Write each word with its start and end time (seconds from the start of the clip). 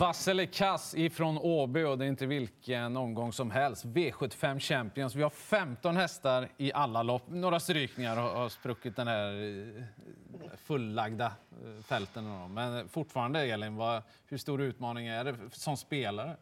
Vass 0.00 0.28
eller 0.28 0.46
kass 0.46 0.94
ifrån 0.94 1.38
Åby 1.38 1.84
och 1.84 1.98
det 1.98 2.04
är 2.04 2.08
inte 2.08 2.26
vilken 2.26 2.96
omgång 2.96 3.32
som 3.32 3.50
helst. 3.50 3.84
V75 3.84 4.60
Champions. 4.60 5.14
Vi 5.14 5.22
har 5.22 5.30
15 5.30 5.96
hästar 5.96 6.48
i 6.56 6.72
alla 6.72 7.02
lopp. 7.02 7.22
Några 7.28 7.60
strykningar 7.60 8.16
har 8.16 8.48
spruckit 8.48 8.96
den 8.96 9.08
här 9.08 9.32
eh, 9.32 9.82
fullagda 10.56 11.26
eh, 11.26 11.84
fälten. 11.84 12.54
Men 12.54 12.88
fortfarande, 12.88 13.40
Elin, 13.40 13.76
vad, 13.76 14.02
hur 14.26 14.38
stor 14.38 14.60
utmaning 14.60 15.06
är 15.06 15.24
det 15.24 15.34
som 15.52 15.76
spelare? 15.76 16.36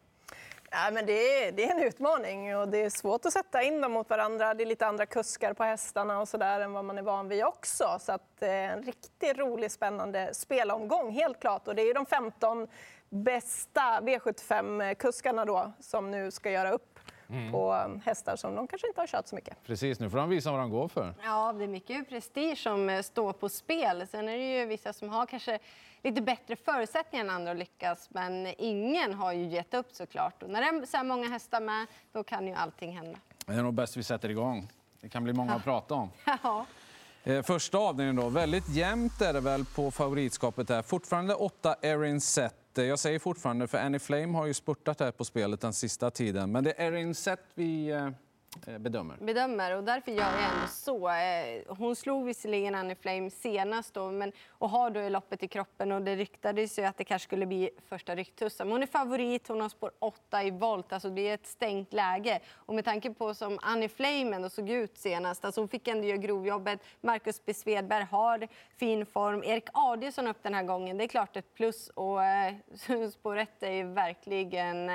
Ja, 0.71 0.91
men 0.93 1.05
det, 1.05 1.43
är, 1.43 1.51
det 1.51 1.65
är 1.65 1.71
en 1.71 1.83
utmaning 1.83 2.57
och 2.57 2.67
det 2.67 2.81
är 2.81 2.89
svårt 2.89 3.25
att 3.25 3.33
sätta 3.33 3.63
in 3.63 3.81
dem 3.81 3.91
mot 3.91 4.09
varandra. 4.09 4.53
Det 4.53 4.63
är 4.63 4.65
lite 4.65 4.87
andra 4.87 5.05
kuskar 5.05 5.53
på 5.53 5.63
hästarna 5.63 6.19
och 6.19 6.27
så 6.27 6.37
där 6.37 6.59
än 6.59 6.73
vad 6.73 6.85
man 6.85 6.97
är 6.97 7.01
van 7.01 7.27
vid 7.27 7.45
också. 7.45 7.97
Så 7.99 8.11
att, 8.11 8.41
eh, 8.41 8.49
en 8.49 8.83
riktigt 8.83 9.37
rolig, 9.37 9.71
spännande 9.71 10.33
spelomgång, 10.33 11.11
helt 11.11 11.39
klart. 11.39 11.67
Och 11.67 11.75
det 11.75 11.81
är 11.81 11.85
ju 11.85 11.93
de 11.93 12.05
15 12.05 12.67
bästa 13.09 14.01
V75-kuskarna 14.01 15.45
då 15.45 15.71
som 15.79 16.11
nu 16.11 16.31
ska 16.31 16.51
göra 16.51 16.71
upp 16.71 16.99
Mm. 17.31 17.51
på 17.51 17.73
hästar 18.05 18.35
som 18.35 18.55
de 18.55 18.67
kanske 18.67 18.87
inte 18.87 19.01
har 19.01 19.07
kört 19.07 19.27
så 19.27 19.35
mycket. 19.35 19.63
Precis, 19.63 19.99
nu 19.99 20.09
får 20.09 20.17
de 20.17 20.29
visa 20.29 20.51
vad 20.51 20.59
de 20.59 20.69
går 20.69 20.87
för. 20.87 21.13
Ja, 21.23 21.53
det 21.53 21.63
är 21.63 21.67
mycket 21.67 22.09
prestige 22.09 22.57
som 22.57 22.89
eh, 22.89 23.01
står 23.01 23.33
på 23.33 23.49
spel. 23.49 24.07
Sen 24.07 24.29
är 24.29 24.37
det 24.37 24.59
ju 24.59 24.65
vissa 24.65 24.93
som 24.93 25.09
har 25.09 25.25
kanske 25.25 25.59
lite 26.03 26.21
bättre 26.21 26.55
förutsättningar 26.55 27.25
än 27.25 27.29
andra 27.31 27.51
att 27.51 27.57
lyckas. 27.57 28.09
Men 28.11 28.53
ingen 28.57 29.13
har 29.13 29.33
ju 29.33 29.45
gett 29.45 29.73
upp 29.73 29.87
såklart. 29.91 30.43
Och 30.43 30.49
när 30.49 30.61
det 30.61 30.67
är 30.67 30.85
så 30.85 30.97
här 30.97 31.03
många 31.03 31.27
hästar 31.29 31.61
med, 31.61 31.87
då 32.11 32.23
kan 32.23 32.47
ju 32.47 32.53
allting 32.53 32.97
hända. 32.97 33.19
Det 33.45 33.53
är 33.53 33.63
nog 33.63 33.73
bäst 33.73 33.97
vi 33.97 34.03
sätter 34.03 34.29
igång. 34.29 34.67
Det 35.01 35.09
kan 35.09 35.23
bli 35.23 35.33
många 35.33 35.53
att 35.53 35.63
prata 35.63 35.93
om. 35.93 36.09
Ja. 36.43 36.65
Eh, 37.23 37.41
första 37.43 37.77
avdelningen 37.77 38.15
då. 38.15 38.29
Väldigt 38.29 38.69
jämnt 38.69 39.21
är 39.21 39.33
det 39.33 39.39
väl 39.41 39.65
på 39.65 39.91
favoritskapet 39.91 40.67
där. 40.67 40.81
Fortfarande 40.81 41.35
åtta 41.35 41.75
Erin 41.81 42.21
Set. 42.21 42.55
Jag 42.85 42.99
säger 42.99 43.19
fortfarande, 43.19 43.67
för 43.67 43.77
Annie 43.77 43.99
Flame 43.99 44.37
har 44.37 44.45
ju 44.45 44.53
spurtat 44.53 44.99
här 44.99 45.11
på 45.11 45.25
spelet 45.25 45.61
den 45.61 45.73
sista 45.73 46.11
tiden. 46.11 46.51
Men 46.51 46.63
det 46.63 46.73
är 46.77 46.91
Erin 46.91 47.15
Set 47.15 47.39
vi 47.55 47.89
eh, 47.89 48.09
Eh, 48.67 48.77
bedömer. 48.77 49.17
Bedömer, 49.21 49.75
och 49.77 49.83
därför 49.83 50.11
gör 50.11 50.23
jag 50.23 50.43
ändå 50.43 50.67
så. 50.67 51.09
Eh, 51.09 51.75
hon 51.77 51.95
slog 51.95 52.25
visserligen 52.25 52.75
Annie 52.75 52.95
Flame 52.95 53.29
senast 53.29 53.93
då, 53.93 54.11
men, 54.11 54.31
och 54.49 54.69
har 54.69 54.89
då 54.89 55.09
loppet 55.09 55.43
i 55.43 55.47
kroppen 55.47 55.91
och 55.91 56.01
det 56.01 56.15
ryktades 56.15 56.79
ju 56.79 56.83
att 56.83 56.97
det 56.97 57.03
kanske 57.03 57.27
skulle 57.27 57.45
bli 57.45 57.69
första 57.89 58.15
rycktussen. 58.15 58.67
Men 58.67 58.71
hon 58.71 58.83
är 58.83 58.87
favorit, 58.87 59.47
hon 59.47 59.61
har 59.61 59.69
spår 59.69 59.91
8 59.99 60.43
i 60.43 60.51
volt, 60.51 60.93
alltså 60.93 61.09
det 61.09 61.29
är 61.29 61.33
ett 61.33 61.47
stängt 61.47 61.93
läge. 61.93 62.39
Och 62.53 62.73
med 62.73 62.85
tanke 62.85 63.13
på 63.13 63.33
som 63.33 63.59
Annie 63.61 63.89
Flame 63.89 64.35
ändå 64.35 64.49
såg 64.49 64.69
ut 64.69 64.97
senast, 64.97 65.45
alltså 65.45 65.61
hon 65.61 65.67
fick 65.67 65.87
ändå 65.87 66.07
göra 66.07 66.17
grovjobbet. 66.17 66.79
Marcus 67.01 67.41
B. 67.45 67.53
Svedberg 67.53 68.03
har 68.03 68.47
fin 68.77 69.05
form. 69.05 69.43
Erik 69.43 69.67
Adielsson 69.73 70.27
upp 70.27 70.43
den 70.43 70.53
här 70.53 70.63
gången, 70.63 70.97
det 70.97 71.03
är 71.03 71.07
klart 71.07 71.37
ett 71.37 71.53
plus. 71.53 71.89
Och 71.89 72.23
äh, 72.23 72.53
spår 73.11 73.37
1 73.37 73.63
är 73.63 73.71
ju 73.71 73.83
verkligen 73.83 74.91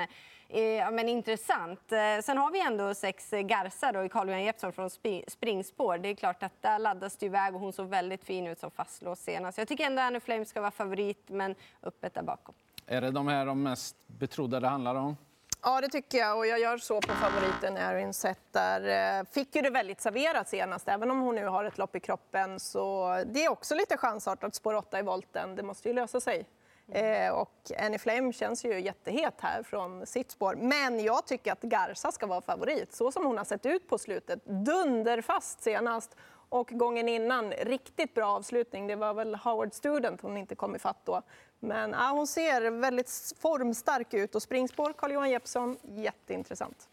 ja, 0.47 0.91
men 0.91 1.09
intressant. 1.09 1.91
Eh, 1.91 2.21
sen 2.23 2.37
har 2.37 2.51
vi 2.51 2.61
ändå 2.61 2.93
sex 2.93 3.31
Garza 3.31 3.91
då, 3.91 4.03
i 4.03 4.09
Carl-Johan 4.09 4.43
Jeppsson 4.43 4.73
från 4.73 4.89
springspår. 5.27 5.97
Det 5.97 6.09
är 6.09 6.15
klart 6.15 6.43
att 6.43 6.61
där 6.61 6.79
laddas 6.79 7.17
det 7.17 7.25
iväg 7.25 7.55
och 7.55 7.61
hon 7.61 7.73
såg 7.73 7.87
väldigt 7.87 8.25
fin 8.25 8.47
ut 8.47 8.59
som 8.59 8.71
fastlåst 8.71 9.23
senast. 9.23 9.57
Jag 9.57 9.67
tycker 9.67 9.85
ändå 9.85 10.01
Annie 10.01 10.19
Flame 10.19 10.45
ska 10.45 10.61
vara 10.61 10.71
favorit, 10.71 11.23
men 11.27 11.55
öppet 11.83 12.13
där 12.13 12.23
bakom. 12.23 12.55
Är 12.87 13.01
det 13.01 13.11
de 13.11 13.27
här 13.27 13.45
de 13.45 13.63
mest 13.63 13.95
betrodda 14.07 14.59
det 14.59 14.67
handlar 14.67 14.95
om? 14.95 15.17
Ja, 15.63 15.81
det 15.81 15.89
tycker 15.89 16.17
jag. 16.17 16.37
Och 16.37 16.47
jag 16.47 16.59
gör 16.59 16.77
så 16.77 17.01
på 17.01 17.13
favoriten 17.13 17.77
Erin 17.77 18.13
Sett. 18.13 18.39
Där 18.51 19.19
eh, 19.19 19.25
fick 19.31 19.55
ju 19.55 19.61
det 19.61 19.69
väldigt 19.69 20.01
serverat 20.01 20.49
senast. 20.49 20.87
Även 20.87 21.11
om 21.11 21.19
hon 21.19 21.35
nu 21.35 21.45
har 21.45 21.63
ett 21.63 21.77
lopp 21.77 21.95
i 21.95 21.99
kroppen 21.99 22.59
så 22.59 23.09
det 23.25 23.45
är 23.45 23.51
också 23.51 23.75
lite 23.75 23.97
chansartat 23.97 24.55
spår 24.55 24.73
8 24.73 24.99
i 24.99 25.01
volten. 25.01 25.55
Det 25.55 25.63
måste 25.63 25.89
ju 25.89 25.95
lösa 25.95 26.19
sig. 26.19 26.45
Eh, 26.91 27.31
och 27.33 27.71
Annie 27.79 27.97
Flame 27.97 28.33
känns 28.33 28.65
ju 28.65 28.79
jättehet 28.79 29.41
här 29.41 29.63
från 29.63 30.05
sitt 30.05 30.31
spår. 30.31 30.55
Men 30.55 30.99
jag 30.99 31.27
tycker 31.27 31.51
att 31.51 31.61
Garza 31.61 32.11
ska 32.11 32.27
vara 32.27 32.41
favorit, 32.41 32.93
så 32.93 33.11
som 33.11 33.25
hon 33.25 33.37
har 33.37 33.45
sett 33.45 33.65
ut 33.65 33.87
på 33.87 33.97
slutet. 33.97 34.45
Dunderfast 34.45 35.63
senast. 35.63 36.15
Och 36.49 36.67
gången 36.67 37.09
innan, 37.09 37.51
riktigt 37.51 38.13
bra 38.13 38.25
avslutning. 38.25 38.87
Det 38.87 38.95
var 38.95 39.13
väl 39.13 39.35
Howard 39.35 39.73
Student 39.73 40.21
hon 40.21 40.37
inte 40.37 40.55
kom 40.55 40.75
ifatt 40.75 41.05
då. 41.05 41.21
Men 41.59 41.91
ja, 41.91 42.09
hon 42.11 42.27
ser 42.27 42.71
väldigt 42.71 43.33
formstark 43.39 44.13
ut. 44.13 44.35
Och 44.35 44.41
springspår, 44.41 44.93
Carl-Johan 44.93 45.29
Jeppsson, 45.29 45.77
jätteintressant. 45.83 46.89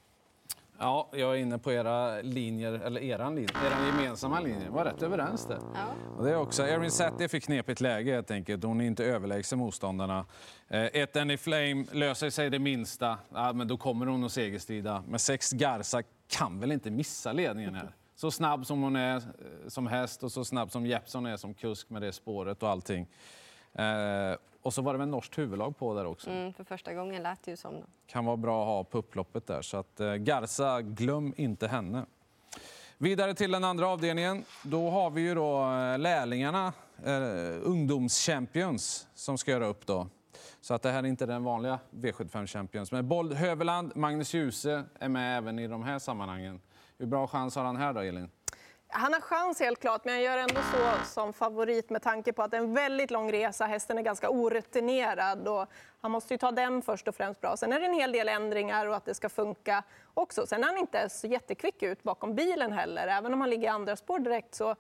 Ja, 0.83 1.09
jag 1.13 1.35
är 1.37 1.37
inne 1.41 1.59
på 1.59 1.73
era 1.73 2.23
linjer, 2.23 2.73
eller 2.73 3.01
eran 3.01 3.35
linje, 3.35 3.51
eran 3.67 3.87
gemensamma 3.87 4.41
linje. 4.41 4.69
var 4.71 4.85
rätt 4.85 5.03
överens 5.03 5.47
där. 5.47 5.59
Ja. 5.75 5.85
Och 6.19 6.25
det 6.25 6.31
är 6.31 6.37
också, 6.37 6.63
Erin 6.63 6.91
Setti 6.91 7.29
för 7.29 7.39
knepigt 7.39 7.81
läge 7.81 8.15
helt 8.15 8.31
enkelt. 8.31 8.65
Hon 8.65 8.81
är 8.81 8.85
inte 8.85 9.05
överlägsen 9.05 9.59
motståndarna. 9.59 10.27
Eh, 10.69 10.85
ett 10.85 11.17
Any 11.17 11.37
Flame 11.37 11.85
löser 11.93 12.31
sig 12.31 12.51
det 12.51 12.59
minsta, 12.59 13.19
ja, 13.35 13.53
men 13.53 13.69
då 13.69 13.77
kommer 13.77 14.07
hon 14.07 14.25
att 14.25 14.33
segerstrida. 14.33 15.05
Men 15.09 15.19
sex 15.19 15.53
Garza 15.53 16.03
kan 16.29 16.61
väl 16.61 16.73
inte 16.73 16.91
missa 16.91 17.33
ledningen 17.33 17.75
här? 17.75 17.93
Så 18.15 18.31
snabb 18.31 18.67
som 18.67 18.83
hon 18.83 18.97
är 18.97 19.17
eh, 19.17 19.23
som 19.69 19.87
häst 19.87 20.23
och 20.23 20.33
så 20.33 20.45
snabb 20.45 20.71
som 20.71 20.87
Jeppson 20.87 21.27
är 21.27 21.37
som 21.37 21.55
kusk 21.55 21.91
med 21.91 22.03
det 22.03 22.13
spåret 22.13 22.63
och 22.63 22.69
allting. 22.69 23.09
Eh, 23.75 24.37
och 24.63 24.75
så 24.75 24.83
var 24.83 24.93
det 24.93 24.99
väl 24.99 25.09
norskt 25.09 25.39
huvudlag 25.39 25.77
på 25.77 25.95
där 25.95 26.07
också. 26.07 26.31
Mm, 26.31 26.53
för 26.53 26.65
första 26.65 26.95
gången 26.95 27.23
lät 27.23 27.43
det 27.43 27.51
ju 27.51 27.57
som. 27.57 27.75
Kan 28.07 28.25
vara 28.25 28.37
bra 28.37 28.63
att 28.63 28.67
ha 28.67 28.85
på 28.85 28.99
upploppet 28.99 29.47
där. 29.47 29.63
Så 29.63 29.77
att 29.77 30.01
eh, 30.01 30.15
Garza, 30.15 30.83
glöm 30.83 31.35
inte 31.37 31.69
henne. 31.69 32.07
Vidare 32.99 33.35
till 33.35 33.51
den 33.51 33.65
andra 33.65 33.89
avdelningen. 33.89 34.45
Då 34.63 34.91
har 34.91 35.11
vi 35.11 35.21
ju 35.21 35.35
då 35.35 35.61
eh, 35.63 35.99
lärlingarna, 35.99 36.73
eh, 37.05 37.13
ungdomschampions, 37.63 39.09
som 39.15 39.39
ska 39.39 39.51
göra 39.51 39.67
upp 39.67 39.87
då. 39.87 40.09
Så 40.61 40.75
att 40.75 40.83
det 40.83 40.91
här 40.91 41.03
är 41.03 41.07
inte 41.07 41.27
den 41.27 41.45
vanliga 41.45 41.79
V75 41.91 42.47
Champions. 42.47 42.93
Men 42.93 43.09
Bold 43.09 43.33
Höveland, 43.33 43.93
Magnus 43.97 44.35
Djuse 44.35 44.85
är 45.01 45.09
med 45.09 45.39
även 45.39 45.59
i 45.59 45.69
de 45.69 45.83
här 45.83 45.99
sammanhangen. 45.99 46.61
Hur 46.99 47.07
bra 47.07 47.27
chans 47.27 47.57
har 47.57 47.65
han 47.65 47.77
här 47.77 47.93
då, 47.93 48.01
Elin? 48.01 48.31
Han 48.95 49.13
har 49.13 49.21
chans 49.21 49.61
helt 49.61 49.81
klart, 49.81 50.05
men 50.05 50.15
jag 50.15 50.23
gör 50.23 50.39
ändå 50.39 50.61
så 50.73 51.05
som 51.05 51.33
favorit 51.33 51.91
med 51.91 52.03
tanke 52.03 52.33
på 52.33 52.43
att 52.43 52.51
det 52.51 52.57
är 52.57 52.61
en 52.61 52.75
väldigt 52.75 53.11
lång 53.11 53.33
resa. 53.33 53.67
Hästen 53.67 53.99
är 53.99 54.03
ganska 54.03 54.31
orutinerad 54.31 55.49
och 55.49 55.67
han 56.01 56.11
måste 56.11 56.35
ju 56.35 56.39
ta 56.39 56.51
den 56.51 56.83
först 56.83 57.09
och 57.09 57.15
främst 57.15 57.41
bra. 57.41 57.57
Sen 57.57 57.73
är 57.73 57.81
det 57.81 57.87
en 57.87 57.95
hel 57.95 58.13
del 58.13 58.29
ändringar 58.29 58.87
och 58.87 58.97
att 58.97 59.05
det 59.05 59.15
ska 59.15 59.29
funka 59.29 59.83
också. 60.15 60.47
Sen 60.47 60.63
är 60.63 60.67
han 60.67 60.79
inte 60.79 61.09
så 61.09 61.27
jättekvick 61.27 61.83
ut 61.83 62.03
bakom 62.03 62.35
bilen 62.35 62.73
heller. 62.73 63.09
Även 63.09 63.33
om 63.33 63.41
han 63.41 63.51
ligger 63.51 63.65
i 63.65 63.69
andra 63.69 63.97
spår 63.97 64.19
direkt 64.19 64.55
så 64.55 64.77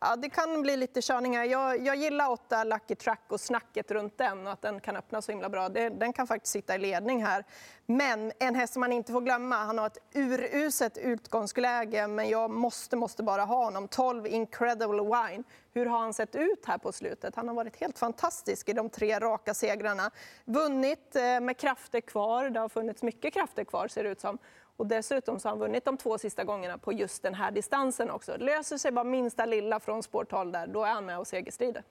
Ja, 0.00 0.16
det 0.16 0.28
kan 0.28 0.62
bli 0.62 0.76
lite 0.76 1.02
körningar. 1.02 1.44
Jag, 1.44 1.86
jag 1.86 1.96
gillar 1.96 2.30
åtta 2.30 2.64
Lucky 2.64 2.94
Track 2.94 3.22
och 3.28 3.40
snacket 3.40 3.90
runt 3.90 4.18
den 4.18 4.46
och 4.46 4.52
att 4.52 4.62
den 4.62 4.80
kan 4.80 4.96
öppna 4.96 5.22
så 5.22 5.32
himla 5.32 5.48
bra. 5.48 5.68
Det, 5.68 5.88
den 5.88 6.12
kan 6.12 6.26
faktiskt 6.26 6.52
sitta 6.52 6.74
i 6.74 6.78
ledning 6.78 7.24
här. 7.24 7.44
Men 7.86 8.32
en 8.38 8.54
häst 8.54 8.72
som 8.72 8.80
man 8.80 8.92
inte 8.92 9.12
får 9.12 9.20
glömma, 9.20 9.56
han 9.56 9.78
har 9.78 9.86
ett 9.86 9.98
uruset 10.14 10.98
utgångsläge 10.98 12.06
men 12.06 12.28
jag 12.28 12.50
måste, 12.50 12.96
måste 12.96 13.22
bara 13.22 13.44
ha 13.44 13.64
honom. 13.64 13.88
12 13.88 14.26
Incredible 14.26 15.02
Wine. 15.02 15.44
Hur 15.72 15.86
har 15.86 15.98
han 15.98 16.14
sett 16.14 16.34
ut 16.34 16.66
här 16.66 16.78
på 16.78 16.92
slutet? 16.92 17.36
Han 17.36 17.48
har 17.48 17.54
varit 17.54 17.80
helt 17.80 17.98
fantastisk 17.98 18.68
i 18.68 18.72
de 18.72 18.90
tre 18.90 19.18
raka 19.18 19.54
segrarna. 19.54 20.10
Vunnit 20.44 21.16
eh, 21.16 21.40
med 21.40 21.56
krafter 21.56 22.00
kvar. 22.00 22.50
Det 22.50 22.60
har 22.60 22.68
funnits 22.68 23.02
mycket 23.02 23.34
krafter 23.34 23.64
kvar 23.64 23.88
ser 23.88 24.04
det 24.04 24.10
ut 24.10 24.20
som. 24.20 24.38
Och 24.76 24.86
dessutom 24.86 25.40
så 25.40 25.48
har 25.48 25.50
han 25.50 25.58
vunnit 25.58 25.84
de 25.84 25.96
två 25.96 26.18
sista 26.18 26.44
gångerna 26.44 26.78
på 26.78 26.92
just 26.92 27.22
den 27.22 27.34
här 27.34 27.50
distansen 27.50 28.10
också. 28.10 28.36
Löser 28.36 28.78
sig 28.78 28.92
bara 28.92 29.04
minsta 29.04 29.46
lilla 29.46 29.80
från 29.80 30.02
spår 30.02 30.24
12 30.24 30.52
där, 30.52 30.66
då 30.66 30.84
är 30.84 30.90
han 30.90 31.06
med 31.06 31.18
och 31.18 31.26
segerstrider. 31.26 31.82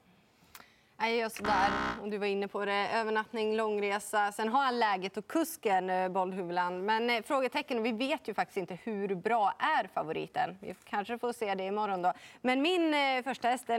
Nej, 0.98 1.20
just 1.20 1.44
där. 1.44 1.70
Och 2.02 2.10
du 2.10 2.18
var 2.18 2.28
inne 2.28 2.48
på 2.48 2.66
det. 2.66 2.90
Övernattning, 2.94 3.56
långresa. 3.56 4.32
Sen 4.32 4.50
har 4.50 4.64
han 4.64 4.80
läget 4.80 5.18
och 5.18 5.28
kusken, 5.28 5.90
eh, 5.90 6.10
Bollhuvudland. 6.10 6.84
Men 6.84 7.10
eh, 7.10 7.22
frågetecken, 7.24 7.84
vi 7.84 7.92
vet 7.92 8.28
ju 8.28 8.34
faktiskt 8.34 8.58
inte 8.58 8.78
hur 8.84 9.16
bra 9.16 9.54
är 9.60 9.88
favoriten. 9.94 10.58
Vi 10.62 10.76
kanske 10.84 11.18
får 11.18 11.34
se 11.34 11.56
det 11.56 11.64
imorgon 11.64 12.02
då. 12.02 12.14
Men 12.42 12.62
min 12.62 12.94
eh, 12.94 13.24
första 13.24 13.48
häst 13.48 13.70
är 13.70 13.78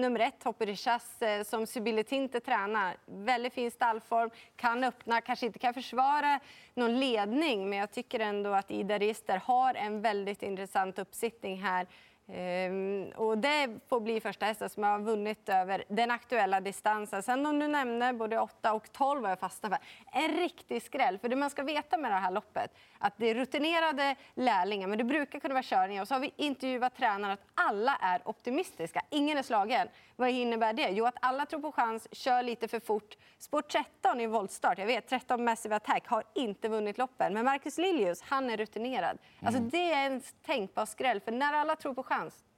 nummer 0.00 0.20
ett, 0.20 0.44
Hopper 0.44 0.66
Richas, 0.66 1.22
eh, 1.22 1.42
som 1.42 1.66
Sibylle 1.66 2.02
Tinte 2.02 2.40
tränar. 2.40 2.96
Väldigt 3.06 3.54
fin 3.54 3.70
stallform, 3.70 4.30
kan 4.56 4.84
öppna, 4.84 5.20
kanske 5.20 5.46
inte 5.46 5.58
kan 5.58 5.74
försvara 5.74 6.40
någon 6.74 7.00
ledning. 7.00 7.70
Men 7.70 7.78
jag 7.78 7.92
tycker 7.92 8.20
ändå 8.20 8.52
att 8.52 8.70
Ida 8.70 8.98
Rister 8.98 9.40
har 9.44 9.74
en 9.74 10.00
väldigt 10.02 10.42
intressant 10.42 10.98
uppsittning 10.98 11.62
här. 11.62 11.86
Ehm, 12.28 13.12
och 13.16 13.38
det 13.38 13.68
får 13.88 14.00
bli 14.00 14.20
första 14.20 14.46
hästen 14.46 14.70
som 14.70 14.82
har 14.82 14.98
vunnit 14.98 15.48
över 15.48 15.84
den 15.88 16.10
aktuella 16.10 16.60
distansen. 16.60 17.22
Sen 17.22 17.46
om 17.46 17.58
du 17.58 17.68
nämner 17.68 18.12
både 18.12 18.40
8 18.40 18.72
och 18.72 18.92
12 18.92 19.22
har 19.22 19.28
jag 19.28 19.38
fastnat 19.38 19.72
för. 19.72 19.80
En 20.20 20.36
riktig 20.36 20.82
skräll. 20.82 21.18
För 21.18 21.28
det 21.28 21.36
man 21.36 21.50
ska 21.50 21.62
veta 21.62 21.98
med 21.98 22.10
det 22.10 22.16
här 22.16 22.30
loppet, 22.30 22.74
att 22.98 23.14
det 23.16 23.26
är 23.26 23.34
rutinerade 23.34 24.16
lärlingar, 24.34 24.88
men 24.88 24.98
det 24.98 25.04
brukar 25.04 25.40
kunna 25.40 25.54
vara 25.54 25.62
körningar. 25.62 26.02
Och 26.02 26.08
så 26.08 26.14
har 26.14 26.20
vi 26.20 26.32
intervjuat 26.36 26.96
tränare 26.96 27.32
att 27.32 27.46
alla 27.54 27.96
är 28.00 28.28
optimistiska. 28.28 29.02
Ingen 29.10 29.38
är 29.38 29.42
slagen. 29.42 29.88
Vad 30.16 30.30
innebär 30.30 30.72
det? 30.72 30.88
Jo, 30.90 31.06
att 31.06 31.16
alla 31.20 31.46
tror 31.46 31.60
på 31.60 31.72
chans, 31.72 32.08
kör 32.12 32.42
lite 32.42 32.68
för 32.68 32.80
fort. 32.80 33.16
Spår 33.38 33.62
13 33.62 34.20
i 34.20 34.26
voltstart, 34.26 34.78
jag 34.78 34.86
vet, 34.86 35.08
13 35.08 35.44
Massive 35.44 35.76
Attack 35.76 36.06
har 36.06 36.24
inte 36.34 36.68
vunnit 36.68 36.98
loppen. 36.98 37.34
Men 37.34 37.44
Marcus 37.44 37.78
Lilius, 37.78 38.22
han 38.22 38.50
är 38.50 38.56
rutinerad. 38.56 39.18
Alltså, 39.40 39.58
mm. 39.58 39.70
det 39.70 39.92
är 39.92 40.06
en 40.06 40.22
tänkbar 40.46 40.86
skräll, 40.86 41.20
för 41.20 41.32
när 41.32 41.52
alla 41.52 41.76
tror 41.76 41.94
på 41.94 42.02
chans, 42.02 42.15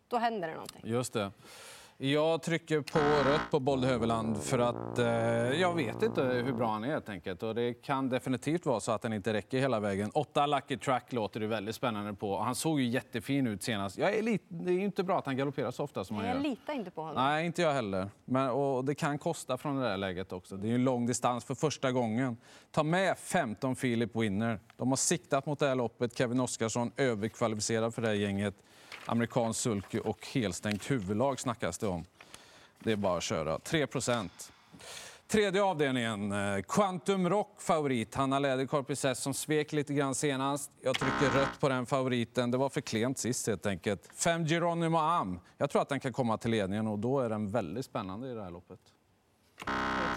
då 0.08 0.16
händer 0.16 0.48
det 0.48 0.54
någonting. 0.54 0.80
Just 0.84 1.12
det. 1.12 1.30
Jag 2.00 2.42
trycker 2.42 2.80
på 2.80 2.98
rött 3.30 3.50
på 3.50 3.60
Bold 3.60 3.84
Höverland 3.84 4.42
för 4.42 4.58
att 4.58 4.98
eh, 4.98 5.06
jag 5.60 5.74
vet 5.74 6.02
inte 6.02 6.22
hur 6.22 6.52
bra 6.52 6.70
han 6.70 6.84
är 6.84 6.88
helt 6.88 7.08
enkelt. 7.08 7.42
Och 7.42 7.54
det 7.54 7.74
kan 7.74 8.08
definitivt 8.08 8.66
vara 8.66 8.80
så 8.80 8.92
att 8.92 9.02
han 9.02 9.12
inte 9.12 9.32
räcker 9.32 9.58
hela 9.58 9.80
vägen. 9.80 10.10
Åtta 10.14 10.46
Lucky 10.46 10.76
Track 10.76 11.12
låter 11.12 11.40
det 11.40 11.46
väldigt 11.46 11.74
spännande 11.74 12.14
på. 12.14 12.38
Han 12.38 12.54
såg 12.54 12.80
ju 12.80 12.86
jättefin 12.86 13.46
ut 13.46 13.62
senast. 13.62 13.98
Jag 13.98 14.14
är 14.14 14.22
lite, 14.22 14.44
det 14.48 14.70
är 14.70 14.74
ju 14.74 14.84
inte 14.84 15.02
bra 15.02 15.18
att 15.18 15.26
han 15.26 15.36
galopperar 15.36 15.70
så 15.70 15.84
ofta 15.84 16.04
som 16.04 16.16
han 16.16 16.26
gör. 16.26 16.34
Jag 16.34 16.42
litar 16.42 16.72
inte 16.72 16.90
på 16.90 17.00
honom. 17.00 17.24
Nej, 17.24 17.46
inte 17.46 17.62
jag 17.62 17.72
heller. 17.72 18.10
Men, 18.24 18.50
och 18.50 18.84
det 18.84 18.94
kan 18.94 19.18
kosta 19.18 19.56
från 19.56 19.76
det 19.76 19.82
där 19.82 19.96
läget 19.96 20.32
också. 20.32 20.56
Det 20.56 20.66
är 20.66 20.68
ju 20.68 20.74
en 20.74 20.84
lång 20.84 21.06
distans 21.06 21.44
för 21.44 21.54
första 21.54 21.92
gången. 21.92 22.36
Ta 22.70 22.82
med 22.82 23.18
15 23.18 23.74
Philip 23.74 24.16
Winner. 24.16 24.60
De 24.76 24.88
har 24.88 24.96
siktat 24.96 25.46
mot 25.46 25.58
det 25.58 25.68
här 25.68 25.74
loppet. 25.74 26.18
Kevin 26.18 26.40
Oskarsson 26.40 26.92
överkvalificerad 26.96 27.94
för 27.94 28.02
det 28.02 28.08
här 28.08 28.14
gänget. 28.14 28.54
Amerikansk 29.06 29.60
sulky 29.60 29.98
och 29.98 30.26
helstängt 30.26 30.90
huvudlag 30.90 31.40
snackas 31.40 31.78
det 31.78 31.86
om. 31.86 32.04
Det 32.78 32.92
är 32.92 32.96
bara 32.96 33.16
att 33.16 33.22
köra. 33.22 33.58
3% 33.58 34.52
Tredje 35.28 35.62
avdelningen, 35.62 36.32
eh, 36.32 36.62
Quantum 36.62 37.28
Rock 37.30 37.60
favorit. 37.62 38.14
Hanna 38.14 38.38
Läderkorp 38.38 39.16
som 39.16 39.34
svek 39.34 39.72
lite 39.72 39.94
grann 39.94 40.14
senast. 40.14 40.70
Jag 40.80 40.98
trycker 40.98 41.38
rött 41.38 41.60
på 41.60 41.68
den 41.68 41.86
favoriten. 41.86 42.50
Det 42.50 42.56
var 42.56 42.68
för 42.68 42.80
klent 42.80 43.18
sist 43.18 43.46
helt 43.46 43.66
enkelt. 43.66 44.08
Fem 44.14 44.46
Geronimo 44.46 44.98
Am. 44.98 45.40
Jag 45.58 45.70
tror 45.70 45.82
att 45.82 45.88
den 45.88 46.00
kan 46.00 46.12
komma 46.12 46.38
till 46.38 46.50
ledningen 46.50 46.86
och 46.86 46.98
då 46.98 47.20
är 47.20 47.28
den 47.28 47.50
väldigt 47.50 47.84
spännande 47.84 48.30
i 48.30 48.34
det 48.34 48.42
här 48.42 48.50
loppet. 48.50 48.80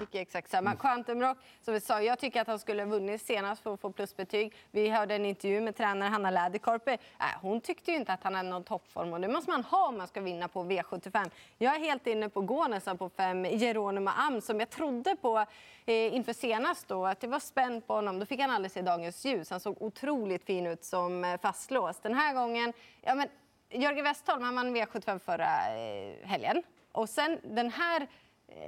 Tycker 0.01 0.21
exakt 0.21 0.49
samma. 0.51 0.75
Quantum 0.75 1.21
Rock, 1.21 1.37
som 1.61 1.73
vi 1.73 1.79
sa, 1.79 2.01
jag 2.01 2.19
tycker 2.19 2.41
att 2.41 2.47
han 2.47 2.59
skulle 2.59 2.83
ha 2.83 2.89
vunnit 2.89 3.21
senast 3.21 3.63
för 3.63 3.73
att 3.73 3.81
få 3.81 3.91
plusbetyg. 3.91 4.53
Vi 4.71 4.89
hörde 4.89 5.15
en 5.15 5.25
intervju 5.25 5.61
med 5.61 5.75
tränare 5.75 6.09
Hanna 6.09 6.31
Läderkorpi. 6.31 6.91
Äh, 6.91 7.25
hon 7.41 7.61
tyckte 7.61 7.91
ju 7.91 7.97
inte 7.97 8.13
att 8.13 8.23
han 8.23 8.35
hade 8.35 8.49
någon 8.49 8.63
toppform 8.63 9.13
och 9.13 9.21
det 9.21 9.27
måste 9.27 9.51
man 9.51 9.63
ha 9.63 9.87
om 9.87 9.97
man 9.97 10.07
ska 10.07 10.21
vinna 10.21 10.47
på 10.47 10.63
V75. 10.63 11.29
Jag 11.57 11.75
är 11.75 11.79
helt 11.79 12.07
inne 12.07 12.29
på 12.29 12.41
gå 12.41 12.67
nästan 12.67 12.97
på 12.97 13.09
fem 13.09 13.43
Geronimo 13.43 14.09
Am 14.17 14.41
som 14.41 14.59
jag 14.59 14.69
trodde 14.69 15.15
på 15.15 15.45
eh, 15.85 16.15
inför 16.15 16.33
senast 16.33 16.87
då, 16.87 17.05
att 17.05 17.19
det 17.19 17.27
var 17.27 17.39
spänt 17.39 17.87
på 17.87 17.93
honom. 17.93 18.19
Då 18.19 18.25
fick 18.25 18.39
han 18.39 18.51
aldrig 18.51 18.71
se 18.71 18.81
dagens 18.81 19.25
ljus. 19.25 19.49
Han 19.49 19.59
såg 19.59 19.81
otroligt 19.81 20.45
fin 20.45 20.67
ut 20.67 20.83
som 20.83 21.23
eh, 21.23 21.39
fastlåst. 21.39 22.03
Den 22.03 22.13
här 22.13 22.33
gången, 22.33 22.73
ja 23.01 23.15
men 23.15 23.27
Jörgen 23.69 24.03
Westholm, 24.03 24.43
han 24.43 24.55
vann 24.55 24.75
V75 24.75 25.19
förra 25.19 25.45
eh, 25.45 26.27
helgen. 26.27 26.63
Och 26.91 27.09
sen 27.09 27.39
den 27.43 27.71
här 27.71 28.07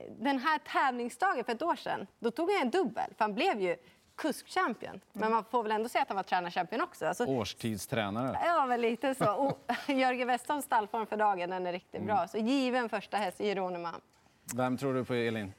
den 0.09 0.39
här 0.39 0.59
tävlingsdagen 0.59 1.44
för 1.44 1.51
ett 1.51 1.62
år 1.62 1.75
sedan, 1.75 2.07
då 2.19 2.31
tog 2.31 2.51
han 2.51 2.62
en 2.62 2.69
dubbel. 2.69 3.13
För 3.18 3.25
han 3.25 3.33
blev 3.33 3.62
ju 3.62 3.75
kuskchampion. 4.15 5.01
Men 5.13 5.31
man 5.31 5.44
får 5.44 5.63
väl 5.63 5.71
ändå 5.71 5.89
säga 5.89 6.01
att 6.01 6.07
han 6.07 6.15
var 6.15 6.24
tränarchampion 6.24 6.81
också. 6.81 7.06
Alltså, 7.06 7.25
Årstidstränare. 7.25 8.38
Ja, 8.45 8.65
väl 8.65 8.81
lite 8.81 9.15
så. 9.15 9.33
Och 9.33 9.71
Jörgen 9.88 10.27
Westholms 10.27 10.65
stallform 10.65 11.06
för 11.06 11.18
dagen 11.18 11.50
den 11.50 11.68
är 11.68 11.71
riktigt 11.71 12.01
mm. 12.01 12.07
bra. 12.07 12.27
Så 12.27 12.38
given 12.38 12.89
första 12.89 13.18
häst, 13.18 13.39
Geronimo. 13.39 13.89
Vem 14.56 14.78
tror 14.78 14.94
du 14.94 15.06
på, 15.06 15.13
Elin? 15.13 15.54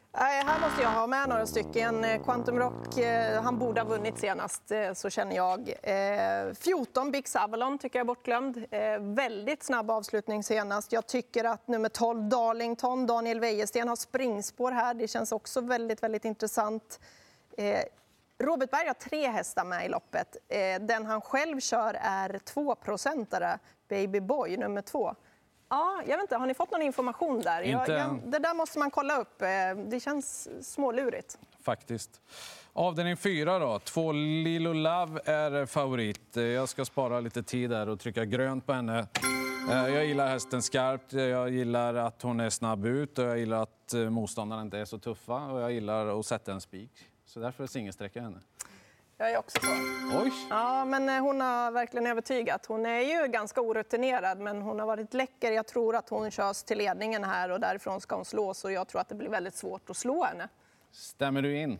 här 0.47 0.61
måste 0.61 0.83
jag 0.83 0.91
ha 0.91 1.07
med 1.07 1.29
några 1.29 1.47
stycken. 1.47 2.05
Eh, 2.05 2.23
Quantum 2.23 2.59
Rock, 2.59 2.99
eh, 2.99 3.43
han 3.43 3.59
borde 3.59 3.81
ha 3.81 3.89
vunnit 3.89 4.19
senast, 4.19 4.71
eh, 4.71 4.93
så 4.93 5.11
känner 5.11 5.37
jag. 5.37 5.73
Eh, 5.83 6.55
14, 6.55 7.11
Big 7.11 7.29
Savalon, 7.29 7.79
tycker 7.79 7.99
jag 7.99 8.05
är 8.05 8.07
bortglömd. 8.07 8.65
Eh, 8.71 8.99
väldigt 9.01 9.63
snabb 9.63 9.91
avslutning 9.91 10.43
senast. 10.43 10.93
Jag 10.93 11.07
tycker 11.07 11.45
att 11.45 11.69
nummer 11.69 11.89
12, 11.89 12.29
Darlington, 12.29 13.07
Daniel 13.07 13.41
Wäjersten, 13.41 13.89
har 13.89 13.97
springspår 13.97 14.73
här. 14.73 14.95
Det 14.95 15.09
känns 15.09 15.33
också 15.33 15.61
väldigt, 15.61 16.03
väldigt 16.03 16.25
intressant. 16.25 17.01
Robert 18.39 18.71
Berg 18.71 18.87
har 18.87 18.95
tre 18.95 19.29
hästar 19.29 19.65
med 19.65 19.87
i 19.87 19.89
loppet. 19.89 20.37
Den 20.81 21.07
han 21.07 21.21
själv 21.21 21.61
kör 21.61 21.97
är 22.01 22.29
2-procentare, 22.29 23.59
Baby 23.89 24.21
Boy, 24.21 24.57
nummer 24.57 24.83
två. 24.83 25.15
Ja, 25.75 26.03
jag 26.07 26.17
vet 26.17 26.23
inte, 26.23 26.37
har 26.37 26.47
ni 26.47 26.55
fått 26.55 26.71
någon 26.71 26.83
information 26.83 27.41
där? 27.41 27.63
Jag, 27.63 27.89
jag, 27.89 28.21
det 28.25 28.39
där 28.39 28.55
måste 28.55 28.79
man 28.79 28.91
kolla 28.91 29.21
upp. 29.21 29.43
Eh, 29.43 29.49
det 29.87 30.01
känns 30.01 30.49
smålurigt. 30.63 31.39
Faktiskt. 31.63 32.21
Avdelning 32.73 33.17
fyra 33.17 33.59
då. 33.59 33.79
Två 33.79 34.13
Lilo 34.13 34.73
Love 34.73 35.21
är 35.25 35.67
favorit. 35.67 36.37
Eh, 36.37 36.43
jag 36.43 36.69
ska 36.69 36.85
spara 36.85 37.21
lite 37.21 37.43
tid 37.43 37.71
där 37.71 37.89
och 37.89 38.01
trycka 38.01 38.25
grönt 38.25 38.67
på 38.67 38.73
henne. 38.73 39.07
Eh, 39.71 39.95
jag 39.95 40.07
gillar 40.07 40.29
hästen 40.29 40.63
skarpt, 40.63 41.13
jag 41.13 41.51
gillar 41.51 41.95
att 41.95 42.23
hon 42.23 42.41
är 42.41 42.51
snabb 42.51 42.87
ut 42.87 43.19
och 43.19 43.25
jag 43.25 43.39
gillar 43.39 43.63
att 43.63 43.95
motståndarna 44.11 44.63
inte 44.63 44.79
är 44.79 44.85
så 44.85 44.99
tuffa 44.99 45.47
och 45.47 45.61
jag 45.61 45.73
gillar 45.73 46.21
att 46.21 46.27
sätta 46.27 46.53
en 46.53 46.61
spik. 46.61 46.93
Så 47.27 47.41
därför 47.41 47.67
singelsträcker 47.67 48.21
jag 48.21 48.25
henne. 48.25 48.41
Jag 49.17 49.31
är 49.33 49.39
också 49.39 49.59
så. 49.61 49.73
Oj! 50.23 50.33
Ja, 50.51 50.85
men 50.85 51.09
eh, 51.09 51.21
hon 51.21 51.41
har 51.41 51.71
verkligen 51.71 52.07
övertygat. 52.07 52.67
Hon 52.67 52.87
är 52.87 53.01
ju 53.01 53.29
ganska 53.29 53.61
orutinerad, 53.61 54.39
men 54.39 54.63
hon 54.63 54.79
har 54.79 54.87
varit 54.87 55.15
läcker. 55.15 55.53
Jag 55.53 55.67
tror 55.67 55.97
att 55.97 56.09
hon 56.09 56.31
körs 56.31 56.63
till 56.63 56.79
ledningen 56.79 57.25
här 57.25 57.51
och 57.51 57.61
därifrån 57.61 58.01
ska 58.01 58.17
hon 58.17 58.25
slås 58.25 58.65
och 58.65 58.73
jag 58.73 58.89
tror 58.89 59.01
att 59.01 59.09
det 59.09 59.15
blir 59.15 59.29
väldigt 59.29 59.55
svårt 59.55 59.91
att 59.91 59.97
slå 59.97 60.25
henne. 60.25 60.49
Stämmer 60.93 61.43
du 61.43 61.57
in? 61.59 61.79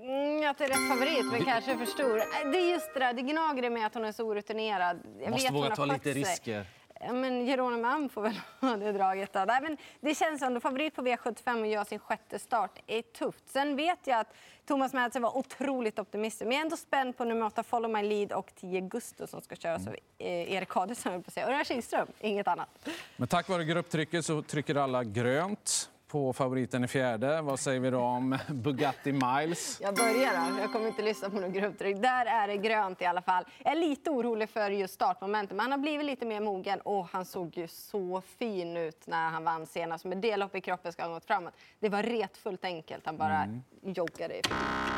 Mm, 0.00 0.50
att 0.50 0.58
det 0.58 0.64
är 0.64 0.68
rätt 0.68 0.88
favorit, 0.88 1.32
men 1.32 1.44
kanske 1.44 1.78
för 1.78 1.86
stor. 1.86 2.16
Det 2.52 2.58
är 2.58 2.70
just 2.72 2.94
det 2.94 3.00
där, 3.00 3.12
det 3.12 3.22
gnager 3.22 3.70
med 3.70 3.86
att 3.86 3.94
hon 3.94 4.04
är 4.04 4.12
så 4.12 4.24
orutinerad. 4.24 5.00
Jag 5.20 5.30
Måste 5.30 5.52
vet 5.52 5.54
våga 5.54 5.76
ta 5.76 5.84
lite 5.84 6.12
risker. 6.12 6.66
Ja, 7.00 7.12
men 7.12 7.46
Geronimo 7.46 7.86
Am 7.86 8.08
får 8.08 8.22
väl 8.22 8.40
ha 8.60 8.76
det 8.76 8.92
draget. 8.92 9.32
Då. 9.32 9.44
Nej, 9.46 9.60
men 9.62 9.76
det 10.00 10.14
känns 10.14 10.40
som 10.40 10.60
favorit 10.60 10.94
på 10.94 11.02
V75 11.02 11.60
och 11.60 11.66
gör 11.66 11.84
sin 11.84 11.98
sjätte 11.98 12.38
start 12.38 12.78
är 12.86 13.02
tufft. 13.02 13.48
Sen 13.48 13.76
vet 13.76 13.98
jag 14.04 14.20
att 14.20 14.34
Thomas 14.66 14.92
Madsen 14.92 15.22
var 15.22 15.36
otroligt 15.36 15.98
optimistisk. 15.98 16.44
Men 16.44 16.52
jag 16.52 16.60
är 16.60 16.64
ändå 16.64 16.76
spänd 16.76 17.16
på 17.16 17.24
nummer 17.24 17.46
8 17.46 17.62
Follow 17.62 17.90
My 17.90 18.02
Lead 18.02 18.32
och 18.32 18.52
10 18.54 18.80
Gusto 18.80 19.26
som 19.26 19.40
ska 19.40 19.56
köras 19.56 19.82
mm. 19.82 19.92
av 19.92 19.96
eh, 20.18 20.52
Erik 20.52 20.76
Adelsson. 20.76 21.24
Och 21.26 21.38
Örjan 21.38 21.64
Kihlström, 21.64 22.08
inget 22.20 22.48
annat. 22.48 22.88
Men 23.16 23.28
tack 23.28 23.48
vare 23.48 23.64
grupptrycket 23.64 24.24
så 24.24 24.42
trycker 24.42 24.74
alla 24.74 25.04
grönt 25.04 25.90
på 26.08 26.32
favoriten 26.32 26.84
i 26.84 26.88
fjärde. 26.88 27.42
Vad 27.42 27.60
säger 27.60 27.80
vi 27.80 27.90
då 27.90 28.00
om 28.00 28.38
Bugatti 28.48 29.12
Miles? 29.12 29.80
Jag 29.82 29.94
börjar 29.94 30.50
då. 30.50 30.60
Jag 30.60 30.72
kommer 30.72 30.86
inte 30.86 31.02
lyssna 31.02 31.30
på 31.30 31.36
något 31.36 31.52
grupptryck. 31.52 31.96
Där 31.96 32.26
är 32.26 32.48
det 32.48 32.56
grönt 32.56 33.02
i 33.02 33.04
alla 33.04 33.22
fall. 33.22 33.44
Jag 33.64 33.72
är 33.72 33.76
lite 33.76 34.10
orolig 34.10 34.48
för 34.50 34.70
just 34.70 34.94
startmomentet, 34.94 35.56
men 35.56 35.60
han 35.60 35.70
har 35.70 35.78
blivit 35.78 36.06
lite 36.06 36.26
mer 36.26 36.40
mogen 36.40 36.80
och 36.80 37.08
han 37.12 37.24
såg 37.24 37.56
ju 37.56 37.68
så 37.68 38.22
fin 38.38 38.76
ut 38.76 39.06
när 39.06 39.30
han 39.30 39.44
vann 39.44 39.66
senast. 39.66 40.04
Med 40.04 40.18
det 40.18 40.36
lopp 40.36 40.54
i 40.54 40.60
kroppen 40.60 40.92
ska 40.92 41.02
han 41.02 41.12
gått 41.12 41.24
framåt. 41.24 41.54
Det 41.80 41.88
var 41.88 42.02
retfullt 42.02 42.64
enkelt. 42.64 43.06
Han 43.06 43.16
bara 43.16 43.42
mm. 43.42 43.62
joggade. 43.82 44.40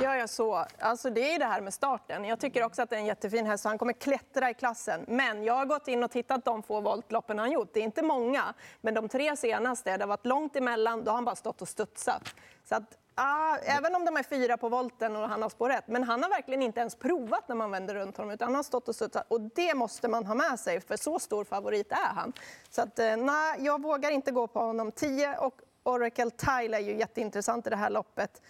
Ja, 0.03 0.17
jag 0.17 0.31
så. 0.31 0.65
Alltså 0.79 1.11
det 1.11 1.35
är 1.35 1.39
det 1.39 1.45
här 1.45 1.61
med 1.61 1.75
starten. 1.75 2.25
Jag 2.25 2.41
tycker 2.41 2.65
också 2.65 2.83
att 2.83 2.91
det 2.91 2.97
är 2.97 3.01
en 3.01 3.07
jättefin 3.07 3.47
häst 3.47 3.65
han 3.65 3.79
kommer 3.79 3.93
klättra 3.93 4.51
i 4.51 4.55
klassen. 4.55 5.05
Men 5.09 5.45
jag 5.45 5.55
har 5.55 5.67
gått 5.67 5.89
in 5.89 6.05
och 6.05 6.11
tittat 6.11 6.45
de 6.45 6.63
få 6.63 6.81
voltloppen 6.81 7.39
han 7.39 7.53
gjort. 7.53 7.71
Det 7.73 7.81
är 7.81 7.85
inte 7.85 8.03
många, 8.03 8.55
men 8.81 8.95
de 8.95 9.09
tre 9.09 9.37
senaste, 9.37 9.97
det 9.97 10.03
har 10.03 10.09
varit 10.09 10.27
långt 10.27 10.57
emellan 10.57 10.98
då 11.05 11.11
har 11.11 11.15
han 11.15 11.25
bara 11.25 11.37
stått 11.37 11.63
och 11.63 11.69
studsat. 11.69 12.35
Så 12.65 12.75
att, 12.75 12.99
ah, 13.15 13.57
även 13.57 13.95
om 13.95 14.05
de 14.05 14.17
är 14.17 14.23
fyra 14.23 14.57
på 14.57 14.69
volten 14.69 15.17
och 15.17 15.29
han 15.29 15.43
har 15.43 15.49
spår 15.49 15.69
rätt, 15.69 15.89
men 15.89 16.05
han 16.05 16.23
har 16.23 16.31
verkligen 16.31 16.63
inte 16.63 16.81
ens 16.81 16.95
provat 16.95 17.49
när 17.49 17.57
man 17.57 17.71
vänder 17.71 17.95
runt 17.95 18.17
honom, 18.17 18.31
utan 18.31 18.49
han 18.49 18.55
har 18.55 18.63
stått 18.63 18.89
och 18.89 18.95
studsat. 18.95 19.27
Och 19.29 19.41
det 19.41 19.75
måste 19.75 20.09
man 20.09 20.27
ha 20.27 20.35
med 20.35 20.61
sig, 20.61 20.81
för 20.81 20.97
så 20.97 21.19
stor 21.19 21.45
favorit 21.45 21.93
är 21.93 22.15
han. 22.15 22.33
Så 22.71 22.83
att, 22.83 22.99
eh, 22.99 23.17
nej, 23.17 23.57
jag 23.59 23.83
vågar 23.83 24.11
inte 24.11 24.31
gå 24.31 24.47
på 24.47 24.61
honom. 24.61 24.93
10 24.93 25.37
och 25.39 25.61
Oracle 25.83 26.31
Tile 26.31 26.77
är 26.77 26.81
ju 26.81 26.97
jätteintressant 26.97 27.67
i 27.67 27.71
det 27.71 27.77
här 27.77 27.91
loppet. 27.91 28.43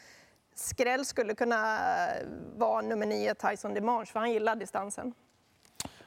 Skräll 0.55 1.05
skulle 1.05 1.35
kunna 1.35 1.78
eh, 1.78 2.26
vara 2.57 2.81
nummer 2.81 3.07
nio, 3.07 3.35
Tyson 3.35 3.75
Demange, 3.75 4.07
för 4.07 4.21
han 4.21 4.33
gillar 4.33 4.57
distansen. 4.57 5.14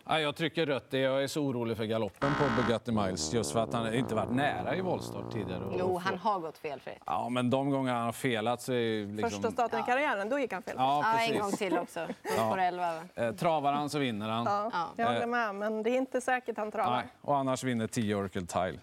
Ja, 0.06 0.20
jag 0.20 0.36
trycker 0.36 0.66
rött. 0.66 0.88
Jag 0.90 1.24
är 1.24 1.28
så 1.28 1.42
orolig 1.42 1.78
för 1.78 1.84
galoppen 1.84 2.32
på 2.36 2.62
Bugatti 2.62 2.92
Miles 2.92 3.34
just 3.34 3.52
för 3.52 3.60
att 3.60 3.74
han 3.74 3.94
inte 3.94 4.16
varit 4.16 4.32
nära 4.32 4.76
i 4.76 4.82
voltstart 4.82 5.32
tidigare. 5.32 5.76
Jo, 5.80 5.98
han 5.98 6.18
har 6.18 6.40
gått 6.40 6.58
felfritt. 6.58 6.98
Ja, 7.06 7.30
men 7.30 7.50
de 7.50 7.70
gånger 7.70 7.94
han 7.94 8.06
har 8.06 8.12
felat 8.12 8.62
så 8.62 8.74
är 8.74 9.06
liksom... 9.06 9.30
Första 9.30 9.52
starten 9.52 9.80
i 9.80 9.84
karriären, 9.84 10.30
då 10.30 10.40
gick 10.40 10.54
han 10.54 10.64
fel. 10.64 10.76
Ja, 10.78 11.02
ja, 11.14 11.34
en 11.34 11.40
gång 11.40 11.52
till 11.52 11.78
också. 11.78 12.08
Ja. 12.38 12.60
11. 12.60 13.04
Eh, 13.16 13.32
travar 13.32 13.74
han 13.74 13.90
så 13.90 14.00
vinner 14.00 14.30
han. 14.30 14.46
Ja, 14.46 14.90
jag 14.96 15.08
håller 15.08 15.26
med, 15.26 15.56
men 15.56 15.84
det 15.84 15.90
är 15.90 15.98
inte 15.98 16.22
säkert 16.22 16.58
han 16.58 16.72
travar. 16.72 16.92
Nej, 16.92 17.08
och 17.22 17.38
annars 17.38 17.64
vinner 17.64 17.88
10 17.88 18.16
Oracle 18.16 18.46
Tile. 18.46 18.80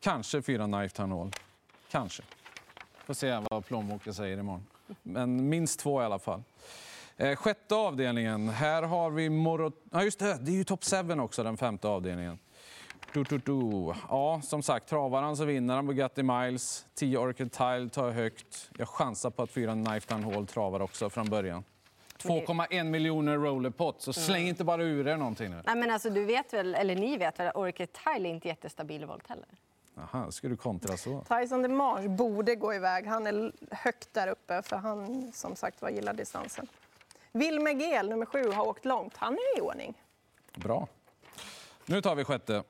Kanske 0.00 0.42
4 0.42 0.64
Knife 0.66 1.02
Hall. 1.02 1.30
Kanske. 1.90 2.22
Får 3.04 3.14
se 3.14 3.40
vad 3.50 3.66
plånboken 3.66 4.14
säger 4.14 4.38
imorgon. 4.38 4.66
Men 5.02 5.48
minst 5.48 5.80
två 5.80 6.02
i 6.02 6.04
alla 6.04 6.18
fall. 6.18 6.42
Eh, 7.16 7.36
sjätte 7.36 7.74
avdelningen. 7.74 8.48
Här 8.48 8.82
har 8.82 9.10
vi 9.10 9.30
Morot... 9.30 9.74
Ja, 9.90 10.04
just 10.04 10.18
det. 10.18 10.38
Det 10.40 10.50
är 10.50 10.56
ju 10.56 10.64
Top 10.64 10.84
7 10.84 11.20
också, 11.20 11.42
den 11.42 11.56
femte 11.56 11.88
avdelningen. 11.88 12.38
Du, 13.12 13.22
du, 13.22 13.38
du. 13.38 13.94
Ja, 14.08 14.40
som 14.44 14.62
sagt, 14.62 14.88
travar 14.88 15.22
han 15.22 15.36
så 15.36 15.44
vinner 15.44 15.74
han 15.74 15.86
Bugatti 15.86 16.22
Miles. 16.22 16.86
10 16.94 17.18
Orchid 17.18 17.52
Tile 17.52 17.88
tar 17.88 18.10
högt. 18.10 18.70
Jag 18.78 18.88
chansar 18.88 19.30
på 19.30 19.42
att 19.42 19.50
fyra 19.50 19.72
Knife 19.72 20.14
Down 20.14 20.24
Hall 20.24 20.46
travar 20.46 20.82
också 20.82 21.10
från 21.10 21.30
början. 21.30 21.64
2,1 22.18 22.84
miljoner 22.84 23.38
rollerpot, 23.38 24.02
så 24.02 24.12
släng 24.12 24.48
inte 24.48 24.64
bara 24.64 24.82
ur 24.82 25.08
er 25.08 25.16
någonting 25.16 25.50
nu. 25.50 25.62
Nej, 25.66 25.76
men 25.76 25.90
alltså, 25.90 26.10
du 26.10 26.24
vet 26.24 26.52
väl, 26.52 26.74
eller 26.74 26.96
ni 26.96 27.16
vet 27.16 27.38
väl, 27.38 27.48
att 27.48 27.56
Orchid 27.56 27.88
Tile 27.92 28.28
är 28.28 28.32
inte 28.32 28.48
jättestabil 28.48 29.02
i 29.02 29.04
volt 29.04 29.28
heller? 29.28 29.46
Aha, 29.96 30.30
ska 30.30 30.48
du 30.48 30.56
kontra 30.56 30.96
så? 30.96 31.24
Tyson 31.28 31.62
DeMarge 31.62 32.08
borde 32.08 32.54
gå 32.54 32.74
iväg. 32.74 33.06
Han 33.06 33.26
är 33.26 33.52
högt 33.70 34.14
där 34.14 34.28
uppe, 34.28 34.62
för 34.62 34.76
han 34.76 35.32
som 35.32 35.56
sagt 35.56 35.82
var 35.82 35.90
gillar 35.90 36.12
distansen. 36.12 36.66
Wilmer 37.32 37.70
Gel, 37.72 38.08
nummer 38.08 38.26
sju, 38.26 38.50
har 38.50 38.68
åkt 38.68 38.84
långt. 38.84 39.16
Han 39.16 39.32
är 39.32 39.58
i 39.58 39.60
ordning. 39.60 40.02
Bra. 40.54 40.88
Nu 41.86 42.00
tar 42.02 42.14
vi 42.14 42.24
sjätte. 42.24 42.62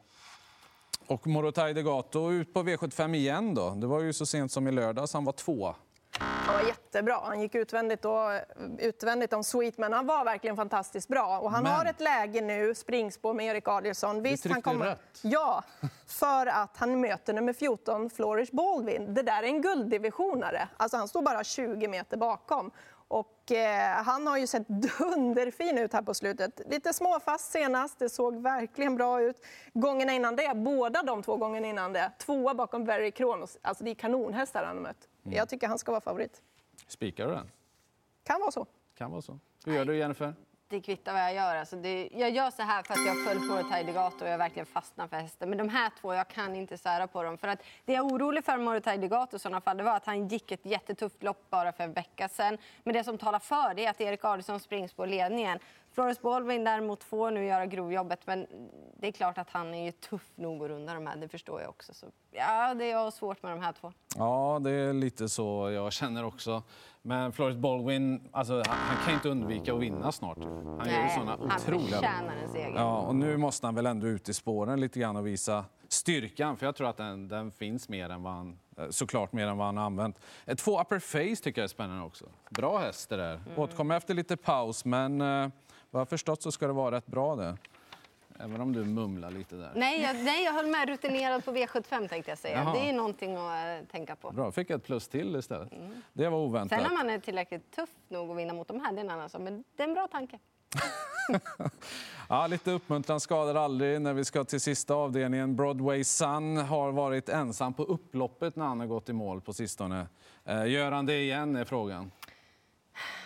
Och 1.07 1.27
Morotai 1.27 1.73
Degato 1.73 2.33
ut 2.33 2.55
på 2.55 2.63
V75 2.63 3.15
igen 3.15 3.55
då. 3.55 3.71
Det 3.71 3.87
var 3.87 4.01
ju 4.01 4.13
så 4.13 4.27
sent 4.27 4.53
som 4.53 4.69
i 4.69 4.73
lördags 4.73 5.15
han 5.15 5.25
var 5.25 5.33
två. 5.33 5.75
Han 6.19 6.55
var 6.55 6.63
jättebra. 6.63 7.21
Han 7.25 7.41
gick 7.41 7.55
utvändigt, 7.55 8.05
och, 8.05 8.31
utvändigt 8.79 9.33
om 9.33 9.45
Sweetman. 9.45 9.93
Han 9.93 10.07
var 10.07 10.25
verkligen 10.25 10.57
fantastiskt 10.57 11.09
bra. 11.09 11.39
Och 11.39 11.51
han 11.51 11.63
Men... 11.63 11.73
har 11.73 11.85
ett 11.85 12.01
läge 12.01 12.41
nu, 12.41 12.75
springspår 12.75 13.35
med 13.35 13.47
Erik 13.47 13.69
Adielsson. 13.69 14.23
Visst, 14.23 14.47
han 14.47 14.63
kommer... 14.63 14.85
rätt. 14.85 15.21
Ja, 15.23 15.63
för 16.07 16.47
att 16.47 16.77
han 16.77 17.01
möter 17.01 17.33
nummer 17.33 17.53
14, 17.53 18.11
Flourish 18.11 18.55
Baldwin. 18.55 19.15
Det 19.15 19.23
där 19.23 19.43
är 19.43 19.47
en 19.47 19.63
gulddivisionare. 19.63 20.69
Alltså 20.77 20.97
han 20.97 21.09
står 21.09 21.23
bara 21.23 21.45
20 21.45 21.89
meter 21.89 22.17
bakom. 22.17 22.71
Eh, 23.53 24.05
han 24.05 24.27
har 24.27 24.39
ju 24.39 24.47
sett 24.47 24.69
dunderfin 24.69 25.79
ut 25.79 25.93
här 25.93 26.03
på 26.03 26.15
slutet. 26.15 26.61
Lite 26.67 26.93
småfast 26.93 27.53
senast, 27.53 27.99
det 27.99 28.09
såg 28.09 28.43
verkligen 28.43 28.97
bra 28.97 29.23
ut. 29.23 29.37
Gångerna 29.75 30.13
innan 30.13 30.37
det, 30.37 30.53
båda 30.57 31.03
de 31.03 31.23
två 31.23 31.37
gångerna 31.37 31.67
innan 31.67 31.93
det, 31.93 32.13
tvåa 32.19 32.55
bakom 32.55 32.85
Very 32.85 33.11
Kronos. 33.11 33.59
Alltså 33.63 33.85
det 33.85 33.91
är 33.91 33.95
kanonhästar 33.95 34.65
han 34.65 34.77
har 34.77 34.83
mött. 34.83 35.09
Mm. 35.25 35.37
Jag 35.37 35.49
tycker 35.49 35.67
han 35.69 35.79
ska 35.79 35.91
vara 35.91 36.01
favorit. 36.01 36.43
Spikar 36.87 37.27
du 37.29 37.35
den? 37.35 37.51
Kan 38.25 38.41
vara 38.41 38.51
så. 38.51 38.67
Kan 38.95 39.11
vara 39.11 39.23
så. 39.23 39.39
Hur 39.65 39.75
gör 39.75 39.85
du 39.85 39.97
Jennifer? 39.97 40.35
Det 40.73 40.81
kvittar 40.81 41.13
vad 41.13 41.23
jag 41.23 41.35
gör. 41.35 41.57
Alltså 41.57 41.77
det, 41.77 42.09
jag 42.13 42.31
gör 42.31 42.51
så 42.51 42.63
här 42.63 42.83
för 42.83 42.95
att 42.95 43.07
jag 43.07 43.25
föll 43.25 43.49
på 43.49 43.75
ett 43.75 43.87
Degato 43.87 44.25
och 44.25 44.31
jag 44.31 44.39
verkligen 44.39 44.67
fastnar 44.67 45.09
för 45.09 45.17
hästen. 45.17 45.49
Men 45.49 45.59
de 45.59 45.69
här 45.69 45.91
två, 46.01 46.15
jag 46.15 46.29
kan 46.29 46.57
inte 46.57 46.79
sära 46.79 47.07
på 47.07 47.23
dem. 47.23 47.39
För 47.39 47.49
att 47.49 47.63
det 47.85 47.93
jag 47.93 48.07
är 48.07 48.15
orolig 48.15 48.45
för 48.45 48.59
Morotai 48.59 48.97
Degato 48.97 49.37
i 49.37 49.39
sådana 49.39 49.61
fall, 49.61 49.77
det 49.77 49.83
var 49.83 49.97
att 49.97 50.07
han 50.07 50.29
gick 50.29 50.53
ett 50.53 50.67
jättetufft 50.67 51.23
lopp 51.23 51.51
bara 51.51 51.73
för 51.73 51.85
en 51.85 51.93
vecka 51.93 52.29
sedan. 52.29 52.59
Men 52.83 52.95
det 52.95 53.05
som 53.05 53.19
talar 53.19 53.39
för 53.39 53.75
det 53.75 53.85
är 53.85 53.91
att 53.91 54.01
Erik 54.01 54.25
Adielsson 54.25 54.61
springs 54.61 54.93
på 54.93 55.07
ledningen. 55.07 55.59
Flores 55.93 56.21
Baldwin 56.23 56.65
däremot 56.65 57.05
får 57.05 57.31
nu 57.31 57.45
göra 57.45 57.67
grovjobbet, 57.67 58.27
men 58.27 58.47
det 58.97 59.09
är 59.09 59.13
klart 59.13 59.39
att 59.39 59.51
han 59.51 59.75
är 59.75 59.85
ju 59.85 59.93
tuff 59.93 60.31
nog 60.35 60.65
att 60.65 60.71
runda 60.71 60.95
de 60.95 61.07
här, 61.07 61.17
det 61.17 61.29
förstår 61.29 61.61
jag 61.61 61.71
också. 61.71 61.95
Så, 61.95 62.07
ja, 62.31 62.75
det 62.75 62.91
är 62.91 63.11
svårt 63.11 63.43
med 63.43 63.53
de 63.53 63.61
här 63.61 63.73
två. 63.73 63.93
Ja, 64.17 64.61
det 64.63 64.71
är 64.71 64.93
lite 64.93 65.29
så 65.29 65.71
jag 65.71 65.93
känner 65.93 66.25
också. 66.25 66.63
Men 67.03 67.33
Flores 67.33 67.57
Baldwin, 67.57 68.29
alltså, 68.31 68.63
han, 68.67 69.05
kan 69.05 69.15
inte 69.15 69.29
undvika 69.29 69.75
att 69.75 69.81
vinna 69.81 70.13
snart. 70.13 70.39
Han 70.39 70.81
Nej, 70.85 71.03
gör 71.03 71.09
såna 71.09 71.31
han 71.31 71.41
otroliga... 71.41 71.97
förtjänar 71.97 72.37
en 72.37 72.53
seger. 72.53 72.73
Ja, 72.77 72.99
och 72.99 73.15
nu 73.15 73.37
måste 73.37 73.67
han 73.67 73.75
väl 73.75 73.87
ändå 73.87 74.07
ut 74.07 74.29
i 74.29 74.35
spåren 74.35 74.81
lite 74.81 75.01
grann 75.01 75.17
och 75.17 75.27
visa 75.27 75.65
styrkan, 75.89 76.57
för 76.57 76.67
jag 76.67 76.77
tror 76.77 76.89
att 76.89 76.97
den, 76.97 77.29
den 77.29 77.51
finns 77.51 77.89
mer 77.89 78.11
än 78.11 78.23
vad 78.23 78.33
han, 78.33 78.59
såklart 78.91 79.33
mer 79.33 79.47
än 79.47 79.59
vad 79.59 79.67
han 79.67 79.77
har 79.77 79.85
använt. 79.85 80.21
Två 80.57 80.81
upper 80.81 80.99
face 80.99 81.43
tycker 81.43 81.61
jag 81.61 81.65
är 81.65 81.69
spännande 81.69 82.05
också. 82.05 82.25
Bra 82.51 82.79
häst 82.79 83.09
det 83.09 83.17
där. 83.17 83.35
Mm. 83.35 83.59
Återkommer 83.59 83.97
efter 83.97 84.15
lite 84.15 84.37
paus, 84.37 84.85
men 84.85 85.21
eh, 85.21 85.49
vad 85.93 86.01
jag 86.01 86.09
förstått 86.09 86.43
så 86.43 86.53
ska 86.53 86.67
det 86.67 86.73
vara 86.73 86.97
rätt 86.97 87.07
bra 87.07 87.37
det. 87.37 87.57
Även 88.39 88.61
om 88.61 88.73
du 88.73 88.85
mumlar 88.85 89.31
lite 89.31 89.57
där. 89.57 89.73
Nej, 89.75 90.03
jag, 90.03 90.17
nej, 90.25 90.45
jag 90.45 90.53
höll 90.53 90.67
med. 90.67 90.89
Rutinerad 90.89 91.45
på 91.45 91.53
V75 91.53 92.09
tänkte 92.09 92.31
jag 92.31 92.39
säga. 92.39 92.57
Jaha. 92.57 92.73
Det 92.75 92.89
är 92.89 92.93
någonting 92.93 93.37
att 93.37 93.81
uh, 93.83 93.87
tänka 93.87 94.17
på. 94.17 94.31
Bra, 94.31 94.53
fick 94.53 94.71
jag 94.71 94.79
ett 94.79 94.85
plus 94.85 95.09
till 95.09 95.37
istället. 95.37 95.73
Mm. 95.73 96.03
Det 96.13 96.29
var 96.29 96.39
oväntat. 96.39 96.79
Sen 96.79 96.89
när 96.89 96.97
man 96.97 97.11
är 97.11 97.19
tillräckligt 97.19 97.71
tuff 97.71 97.91
nog 98.09 98.31
att 98.31 98.37
vinna 98.37 98.53
mot 98.53 98.69
de 98.69 98.81
här, 98.81 98.93
det 98.93 98.99
är 98.99 99.05
en 99.05 99.11
annan 99.11 99.29
sak. 99.29 99.41
Men 99.41 99.65
det 99.77 99.83
är 99.83 99.89
en 99.89 99.95
bra 99.95 100.09
tanke. 100.09 100.39
ja, 102.29 102.47
lite 102.47 102.71
uppmuntran 102.71 103.21
skadar 103.21 103.55
aldrig 103.55 104.01
när 104.01 104.13
vi 104.13 104.25
ska 104.25 104.45
till 104.45 104.61
sista 104.61 104.95
avdelningen. 104.95 105.57
Broadway 105.57 106.05
Sun 106.05 106.57
har 106.57 106.93
varit 106.93 107.29
ensam 107.29 107.75
på 107.75 107.83
upploppet 107.83 108.57
när 108.57 108.65
han 108.65 108.81
har 108.81 108.87
gått 108.87 109.09
i 109.09 109.13
mål 109.13 109.41
på 109.41 109.53
sistone. 109.53 110.07
Eh, 110.45 110.67
gör 110.67 110.93
han 110.93 111.07
det 111.07 111.21
igen 111.21 111.57
är 111.57 111.65
frågan. 111.65 112.11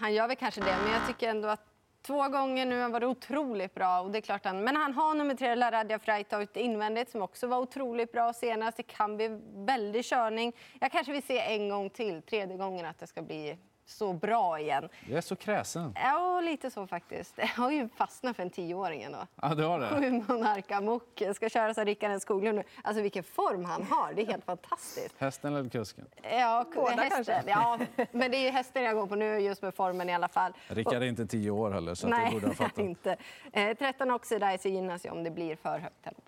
Han 0.00 0.14
gör 0.14 0.28
väl 0.28 0.37
kanske 0.37 0.61
det, 0.61 0.76
men 0.85 0.92
jag 0.92 1.06
tycker 1.06 1.28
ändå 1.28 1.49
att 1.49 1.75
Två 2.06 2.28
gånger 2.28 2.66
nu 2.66 2.80
har 2.80 2.88
varit 2.88 3.04
otroligt 3.04 3.75
bra. 3.75 4.00
Och 4.00 4.10
det 4.10 4.18
är 4.18 4.20
klart 4.20 4.44
han, 4.44 4.64
men 4.64 4.76
han 4.76 4.94
har 4.94 5.14
nummer 5.14 5.34
tre, 5.34 5.54
Laradja 5.54 5.98
Freitaut 5.98 6.56
invändigt 6.56 7.10
som 7.10 7.22
också 7.22 7.46
var 7.46 7.58
otroligt 7.58 8.12
bra 8.12 8.32
senast. 8.32 8.76
Det 8.76 8.82
kan 8.82 9.16
bli 9.16 9.40
väldig 9.54 10.04
körning. 10.04 10.52
Jag 10.80 10.92
kanske 10.92 11.12
vill 11.12 11.22
se 11.22 11.38
en 11.38 11.68
gång 11.68 11.90
till, 11.90 12.22
tredje 12.22 12.56
gången, 12.56 12.86
att 12.86 12.98
det 12.98 13.06
ska 13.06 13.22
bli 13.22 13.56
så 13.87 14.12
bra 14.12 14.61
igen. 14.61 14.88
Jag 15.09 15.16
är 15.16 15.21
så 15.21 15.37
kräsen. 15.37 15.95
Ja, 15.97 16.40
lite 16.40 16.71
så 16.71 16.87
faktiskt. 16.87 17.35
Jag 17.38 17.47
har 17.47 17.71
ju 17.71 17.88
fastnat 17.88 18.37
för 18.37 18.43
en 18.43 18.50
tioåring 18.50 19.02
ändå. 19.02 19.19
Ja, 19.43 19.55
det 19.55 19.64
har 19.64 19.81
det. 19.81 19.88
Sju 19.88 20.11
Monark 20.11 20.71
Amok. 20.71 21.23
Ska 21.35 21.49
köra 21.49 21.75
som 21.75 21.85
Rickard 21.85 22.23
Skoglund 22.23 22.59
nu. 22.59 22.64
Alltså 22.83 23.02
vilken 23.02 23.23
form 23.25 23.64
han 23.64 23.83
har. 23.83 24.12
Det 24.14 24.23
är 24.23 24.26
helt 24.26 24.45
fantastiskt. 24.45 25.14
Hästen 25.19 25.55
eller 25.55 25.71
kusken? 25.71 26.07
Ja, 26.23 26.64
Båda 26.75 27.02
hästen. 27.02 27.45
Ja, 27.47 27.78
men 28.12 28.31
det 28.31 28.37
är 28.37 28.52
hästen 28.52 28.83
jag 28.83 28.95
går 28.97 29.07
på 29.07 29.14
nu 29.14 29.38
just 29.38 29.62
med 29.62 29.75
formen 29.75 30.09
i 30.09 30.14
alla 30.14 30.28
fall. 30.28 30.52
Rickard 30.69 31.02
är 31.02 31.07
inte 31.07 31.26
tio 31.26 31.50
år 31.50 31.71
heller 31.71 31.95
så 31.95 32.09
Nej, 32.09 32.25
det 32.26 32.33
borde 32.33 32.47
jag 32.47 32.57
fatta. 32.57 32.81
inte. 32.83 33.16
Eh, 33.52 33.76
13 33.76 34.11
Oxidizer 34.11 34.71
gynnas 34.71 35.07
ju 35.07 35.11
om 35.11 35.25
det 35.25 35.31
blir 35.31 35.57
för 35.57 35.78
högt 35.78 36.05
tempo. 36.05 36.21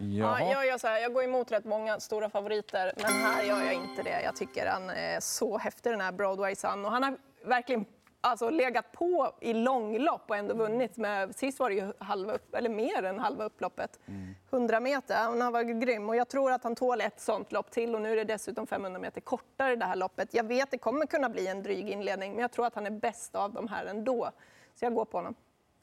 Ja, 0.00 0.40
jag, 0.40 0.66
gör 0.66 0.78
så 0.78 0.86
här, 0.86 0.98
jag 0.98 1.12
går 1.12 1.24
emot 1.24 1.52
rätt 1.52 1.64
många 1.64 2.00
stora 2.00 2.30
favoriter, 2.30 2.92
men 2.96 3.12
här 3.12 3.42
gör 3.42 3.62
jag 3.62 3.74
inte 3.74 4.02
det. 4.02 4.22
Jag 4.22 4.36
tycker 4.36 4.66
han 4.66 4.90
är 4.90 5.20
så 5.20 5.58
häftig, 5.58 5.92
den 5.92 6.00
här 6.00 6.12
Broadway 6.12 6.54
Sun. 6.54 6.84
Och 6.84 6.90
han 6.90 7.02
har 7.02 7.16
verkligen 7.44 7.84
alltså, 8.20 8.50
legat 8.50 8.92
på 8.92 9.32
i 9.40 9.52
långlopp 9.52 10.22
och 10.28 10.36
ändå 10.36 10.54
vunnit. 10.54 10.96
Med, 10.96 11.36
sist 11.36 11.58
var 11.58 11.70
det 11.70 11.76
ju 11.76 11.92
halva 11.98 12.32
upp, 12.32 12.54
eller 12.54 12.70
mer 12.70 13.02
än 13.02 13.18
halva 13.18 13.44
upploppet. 13.44 14.00
Mm. 14.06 14.34
100 14.50 14.80
meter. 14.80 15.14
Han 15.16 15.52
var 15.52 15.62
grym 15.62 16.08
och 16.08 16.16
jag 16.16 16.28
tror 16.28 16.52
att 16.52 16.64
han 16.64 16.74
tål 16.74 17.00
ett 17.00 17.20
sånt 17.20 17.52
lopp 17.52 17.70
till. 17.70 17.94
Och 17.94 18.02
nu 18.02 18.12
är 18.12 18.16
det 18.16 18.24
dessutom 18.24 18.66
500 18.66 19.00
meter 19.00 19.20
kortare 19.20 19.76
det 19.76 19.84
här 19.84 19.96
loppet. 19.96 20.34
Jag 20.34 20.44
vet 20.44 20.64
att 20.64 20.70
det 20.70 20.78
kommer 20.78 21.06
kunna 21.06 21.28
bli 21.28 21.46
en 21.46 21.62
dryg 21.62 21.90
inledning, 21.90 22.32
men 22.32 22.40
jag 22.40 22.52
tror 22.52 22.66
att 22.66 22.74
han 22.74 22.86
är 22.86 22.90
bäst 22.90 23.34
av 23.34 23.52
de 23.52 23.68
här 23.68 23.86
ändå. 23.86 24.30
Så 24.74 24.84
jag 24.84 24.94
går 24.94 25.04
på 25.04 25.18
honom. 25.18 25.34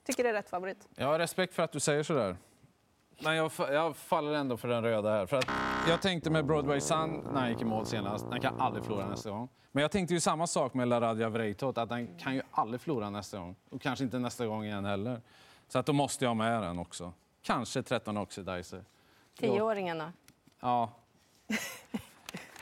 Tycker 0.06 0.24
det 0.24 0.30
är 0.30 0.34
rätt 0.34 0.50
favorit. 0.50 0.88
Jag 0.96 1.08
har 1.08 1.20
respekt 1.20 1.54
för 1.54 1.64
att 1.64 1.72
du 1.72 1.80
säger 1.80 2.04
så 2.04 2.14
där. 2.14 2.38
Men 3.20 3.36
jag, 3.36 3.52
jag, 3.58 3.96
faller 3.98 4.34
ändå 4.34 4.58
för 4.58 4.68
den 4.68 4.84
röda 4.84 5.10
här. 5.10 5.26
För 5.26 5.38
att 5.38 5.50
jag 5.88 6.02
tänkte 6.02 6.30
med 6.30 6.46
Broadway 6.46 6.82
Sun 6.82 7.28
när 7.34 7.42
han 7.42 7.50
gick 7.50 7.62
i 7.62 7.66
mål 7.66 7.86
senast, 7.86 8.30
den 8.30 8.42
kan 8.42 8.60
aldrig 8.60 8.84
förlora 8.84 9.10
nästa 9.10 9.30
gång. 9.30 9.50
Men 9.72 9.82
jag 9.82 9.92
tänkte 9.92 10.14
ju 10.14 10.20
samma 10.20 10.48
sak 10.48 10.74
med 10.74 10.88
Laradja 10.88 11.30
Vreitot, 11.30 11.78
att 11.78 11.90
den 11.90 12.18
kan 12.18 12.36
ju 12.36 12.42
aldrig 12.52 12.82
förlora 12.82 13.10
nästa 13.10 13.38
gång. 13.38 13.56
Och 13.70 13.82
kanske 13.82 14.04
inte 14.06 14.20
nästa 14.20 14.46
gång 14.46 14.66
igen 14.66 14.86
heller. 14.86 15.22
Så 15.68 15.80
att 15.80 15.86
då 15.86 15.94
måste 15.94 16.26
jag 16.26 16.30
ha 16.30 16.36
med 16.36 16.64
den 16.64 16.80
också. 16.80 17.14
Kanske 17.42 17.84
13 17.84 18.18
Oxidizer. 18.18 18.84
Tioåringen 19.40 19.98
då? 19.98 20.12
Ja. 20.60 20.92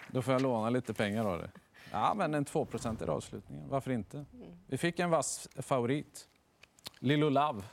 Då 0.07 0.21
får 0.21 0.33
jag 0.33 0.41
låna 0.41 0.69
lite 0.69 0.93
pengar 0.93 1.25
av 1.25 1.39
det. 1.39 1.51
Ja, 1.91 2.13
men 2.15 2.33
en 2.33 2.45
2% 2.45 3.05
i 3.05 3.09
avslutningen. 3.09 3.69
Varför 3.69 3.91
inte? 3.91 4.25
Vi 4.67 4.77
fick 4.77 4.99
en 4.99 5.09
vass 5.09 5.47
favorit. 5.55 6.27
Lillo 6.99 7.29
Love, 7.29 7.63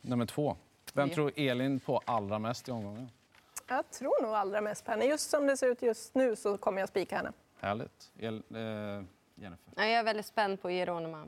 nummer 0.00 0.26
två. 0.26 0.56
Vem 0.96 1.10
tror 1.10 1.32
Elin 1.36 1.80
på 1.80 2.00
allra 2.04 2.38
mest 2.38 2.68
i 2.68 2.72
omgången? 2.72 3.10
Jag 3.68 3.90
tror 3.90 4.22
nog 4.22 4.34
allra 4.34 4.60
mest 4.60 4.84
på 4.84 4.90
henne. 4.90 5.04
Just 5.04 5.30
som 5.30 5.46
det 5.46 5.56
ser 5.56 5.66
ut 5.66 5.82
just 5.82 6.14
nu 6.14 6.36
så 6.36 6.58
kommer 6.58 6.80
jag 6.80 6.88
spika 6.88 7.16
henne. 7.16 7.32
Härligt. 7.60 8.12
El, 8.18 8.42
eh, 8.50 8.60
Jennifer? 9.34 9.72
Jag 9.76 9.90
är 9.90 10.04
väldigt 10.04 10.26
spänd 10.26 10.62
på 10.62 10.70
Geronima. 10.70 11.26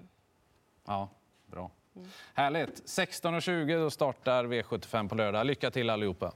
Ja, 0.87 1.09
bra. 1.47 1.71
Mm. 1.97 2.09
Härligt. 2.35 2.83
16.20 2.85 3.91
startar 3.91 4.45
V75 4.45 5.09
på 5.09 5.15
lördag. 5.15 5.47
Lycka 5.47 5.71
till 5.71 5.91
allihopa. 5.91 6.33